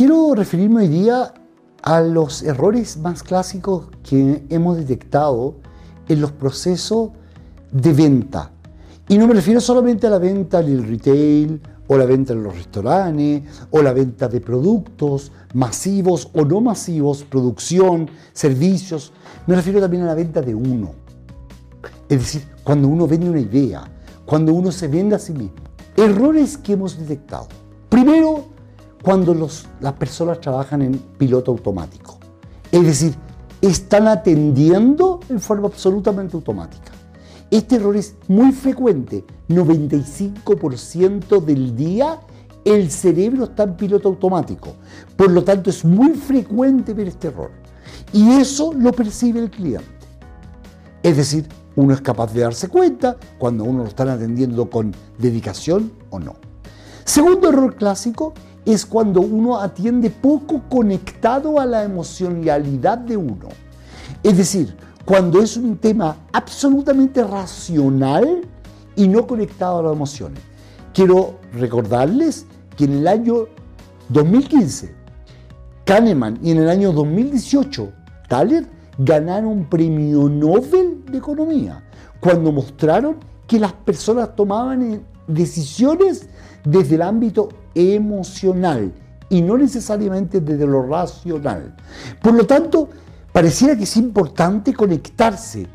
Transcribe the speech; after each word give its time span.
quiero 0.00 0.34
referirme 0.34 0.80
hoy 0.80 0.88
día 0.88 1.34
a 1.82 2.00
los 2.00 2.42
errores 2.42 2.96
más 2.96 3.22
clásicos 3.22 3.88
que 4.02 4.42
hemos 4.48 4.78
detectado 4.78 5.56
en 6.08 6.22
los 6.22 6.32
procesos 6.32 7.10
de 7.70 7.92
venta. 7.92 8.50
Y 9.10 9.18
no 9.18 9.28
me 9.28 9.34
refiero 9.34 9.60
solamente 9.60 10.06
a 10.06 10.10
la 10.10 10.16
venta 10.16 10.60
en 10.60 10.68
el 10.68 10.88
retail 10.88 11.60
o 11.86 11.98
la 11.98 12.06
venta 12.06 12.32
en 12.32 12.42
los 12.42 12.54
restaurantes 12.56 13.42
o 13.70 13.82
la 13.82 13.92
venta 13.92 14.26
de 14.26 14.40
productos 14.40 15.32
masivos 15.52 16.30
o 16.32 16.46
no 16.46 16.62
masivos, 16.62 17.22
producción, 17.24 18.08
servicios. 18.32 19.12
Me 19.46 19.54
refiero 19.54 19.80
también 19.80 20.04
a 20.04 20.06
la 20.06 20.14
venta 20.14 20.40
de 20.40 20.54
uno. 20.54 20.92
Es 22.08 22.20
decir, 22.20 22.48
cuando 22.64 22.88
uno 22.88 23.06
vende 23.06 23.28
una 23.28 23.40
idea, 23.40 23.84
cuando 24.24 24.54
uno 24.54 24.72
se 24.72 24.88
vende 24.88 25.16
a 25.16 25.18
sí 25.18 25.34
mismo. 25.34 25.56
Errores 25.94 26.56
que 26.56 26.72
hemos 26.72 26.98
detectado. 26.98 27.48
Primero, 27.90 28.59
cuando 29.02 29.34
las 29.34 29.92
personas 29.94 30.40
trabajan 30.40 30.82
en 30.82 30.98
piloto 30.98 31.50
automático. 31.50 32.18
Es 32.70 32.84
decir, 32.84 33.14
están 33.60 34.08
atendiendo 34.08 35.20
en 35.28 35.40
forma 35.40 35.68
absolutamente 35.68 36.36
automática. 36.36 36.92
Este 37.50 37.76
error 37.76 37.96
es 37.96 38.14
muy 38.28 38.52
frecuente. 38.52 39.24
95% 39.48 41.42
del 41.42 41.74
día 41.74 42.20
el 42.64 42.90
cerebro 42.90 43.44
está 43.44 43.64
en 43.64 43.76
piloto 43.76 44.08
automático. 44.08 44.74
Por 45.16 45.30
lo 45.30 45.42
tanto, 45.42 45.70
es 45.70 45.84
muy 45.84 46.10
frecuente 46.10 46.94
ver 46.94 47.08
este 47.08 47.28
error. 47.28 47.50
Y 48.12 48.30
eso 48.32 48.72
lo 48.72 48.92
percibe 48.92 49.40
el 49.40 49.50
cliente. 49.50 49.86
Es 51.02 51.16
decir, 51.16 51.48
uno 51.76 51.94
es 51.94 52.00
capaz 52.00 52.32
de 52.32 52.42
darse 52.42 52.68
cuenta 52.68 53.16
cuando 53.38 53.64
uno 53.64 53.82
lo 53.82 53.88
está 53.88 54.02
atendiendo 54.12 54.68
con 54.68 54.94
dedicación 55.18 55.92
o 56.10 56.18
no. 56.18 56.34
Segundo 57.04 57.48
error 57.48 57.74
clásico 57.74 58.34
es 58.64 58.84
cuando 58.84 59.20
uno 59.20 59.58
atiende 59.60 60.10
poco 60.10 60.62
conectado 60.68 61.60
a 61.60 61.66
la 61.66 61.82
emocionalidad 61.84 62.98
de 62.98 63.16
uno. 63.16 63.48
Es 64.22 64.36
decir, 64.36 64.76
cuando 65.04 65.42
es 65.42 65.56
un 65.56 65.76
tema 65.76 66.16
absolutamente 66.32 67.24
racional 67.24 68.42
y 68.96 69.08
no 69.08 69.26
conectado 69.26 69.78
a 69.78 69.82
las 69.82 69.92
emociones. 69.92 70.40
Quiero 70.92 71.38
recordarles 71.52 72.46
que 72.76 72.84
en 72.84 72.98
el 72.98 73.08
año 73.08 73.46
2015, 74.10 74.94
Kahneman 75.84 76.38
y 76.42 76.50
en 76.50 76.58
el 76.58 76.68
año 76.68 76.92
2018, 76.92 77.92
Thaler 78.28 78.66
ganaron 78.98 79.64
premio 79.64 80.28
Nobel 80.28 81.04
de 81.10 81.18
Economía 81.18 81.82
cuando 82.20 82.52
mostraron 82.52 83.16
que 83.46 83.58
las 83.58 83.72
personas 83.72 84.36
tomaban 84.36 85.02
decisiones 85.26 86.28
desde 86.64 86.96
el 86.96 87.02
ámbito 87.02 87.48
emocional 87.74 88.92
y 89.28 89.42
no 89.42 89.56
necesariamente 89.56 90.40
desde 90.40 90.66
lo 90.66 90.82
racional. 90.82 91.76
Por 92.20 92.34
lo 92.34 92.46
tanto, 92.46 92.88
pareciera 93.32 93.76
que 93.76 93.84
es 93.84 93.96
importante 93.96 94.74
conectarse 94.74 95.66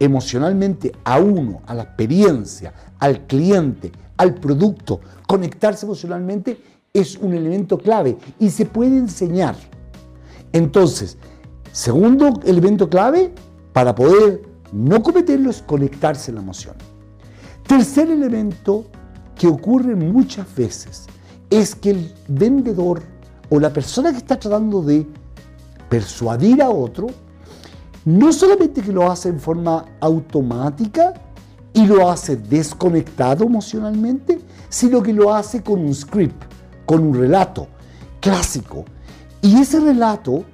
emocionalmente 0.00 0.92
a 1.04 1.18
uno, 1.18 1.60
a 1.66 1.74
la 1.74 1.82
experiencia, 1.82 2.72
al 2.98 3.26
cliente, 3.26 3.92
al 4.16 4.34
producto. 4.34 5.00
Conectarse 5.26 5.86
emocionalmente 5.86 6.60
es 6.92 7.16
un 7.16 7.34
elemento 7.34 7.78
clave 7.78 8.16
y 8.38 8.50
se 8.50 8.64
puede 8.64 8.96
enseñar. 8.96 9.54
Entonces, 10.52 11.18
segundo 11.72 12.40
elemento 12.44 12.88
clave 12.88 13.32
para 13.72 13.94
poder 13.94 14.42
no 14.72 15.02
cometerlo 15.02 15.50
es 15.50 15.62
conectarse 15.62 16.30
a 16.30 16.34
la 16.34 16.40
emoción. 16.40 16.74
Tercer 17.66 18.10
elemento 18.10 18.86
que 19.38 19.46
ocurre 19.46 19.94
muchas 19.94 20.52
veces 20.54 21.06
es 21.48 21.74
que 21.74 21.90
el 21.90 22.14
vendedor 22.26 23.02
o 23.48 23.58
la 23.58 23.72
persona 23.72 24.10
que 24.10 24.18
está 24.18 24.38
tratando 24.38 24.82
de 24.82 25.06
persuadir 25.88 26.60
a 26.60 26.68
otro, 26.68 27.06
no 28.04 28.32
solamente 28.32 28.82
que 28.82 28.92
lo 28.92 29.10
hace 29.10 29.30
en 29.30 29.40
forma 29.40 29.86
automática 30.00 31.14
y 31.72 31.86
lo 31.86 32.10
hace 32.10 32.36
desconectado 32.36 33.44
emocionalmente, 33.44 34.40
sino 34.68 35.02
que 35.02 35.12
lo 35.12 35.32
hace 35.32 35.62
con 35.62 35.80
un 35.80 35.94
script, 35.94 36.42
con 36.84 37.02
un 37.02 37.14
relato 37.14 37.68
clásico. 38.20 38.84
Y 39.40 39.58
ese 39.58 39.80
relato, 39.80 40.44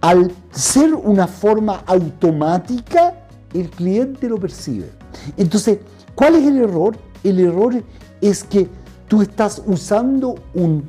al 0.00 0.32
ser 0.50 0.94
una 0.94 1.26
forma 1.26 1.82
automática, 1.86 3.26
el 3.54 3.70
cliente 3.70 4.28
lo 4.28 4.38
percibe. 4.38 4.90
Entonces, 5.36 5.78
¿cuál 6.14 6.34
es 6.34 6.46
el 6.46 6.58
error? 6.58 6.96
El 7.24 7.40
error 7.40 7.82
es 8.20 8.44
que 8.44 8.68
tú 9.08 9.22
estás 9.22 9.62
usando 9.66 10.36
un, 10.54 10.84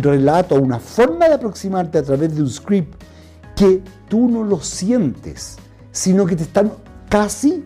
relato, 0.00 0.54
una 0.54 0.78
forma 0.78 1.28
de 1.28 1.34
aproximarte 1.34 1.98
a 1.98 2.02
través 2.02 2.34
de 2.34 2.42
un 2.42 2.48
script 2.48 3.02
que 3.56 3.82
tú 4.08 4.28
no 4.28 4.44
lo 4.44 4.60
sientes, 4.60 5.56
sino 5.90 6.24
que 6.24 6.36
te 6.36 6.44
están 6.44 6.72
casi 7.08 7.64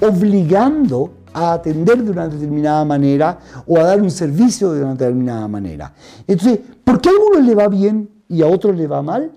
obligando 0.00 1.12
a 1.32 1.54
atender 1.54 2.02
de 2.02 2.10
una 2.10 2.28
determinada 2.28 2.84
manera 2.84 3.38
o 3.66 3.78
a 3.78 3.84
dar 3.84 4.00
un 4.00 4.10
servicio 4.10 4.72
de 4.72 4.82
una 4.82 4.92
determinada 4.92 5.48
manera. 5.48 5.92
Entonces, 6.26 6.60
¿por 6.84 7.00
qué 7.00 7.08
a 7.08 7.12
algunos 7.12 7.44
le 7.46 7.54
va 7.54 7.68
bien 7.68 8.08
y 8.28 8.42
a 8.42 8.46
otros 8.46 8.76
le 8.76 8.86
va 8.86 9.02
mal? 9.02 9.32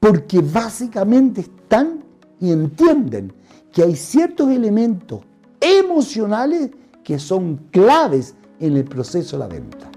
Porque 0.00 0.40
básicamente 0.40 1.42
están 1.42 2.04
y 2.40 2.52
entienden 2.52 3.32
que 3.72 3.82
hay 3.82 3.96
ciertos 3.96 4.50
elementos 4.50 5.20
emocionales 5.60 6.70
que 7.08 7.18
son 7.18 7.56
claves 7.70 8.34
en 8.60 8.76
el 8.76 8.84
proceso 8.84 9.38
de 9.38 9.40
la 9.40 9.48
venta. 9.48 9.90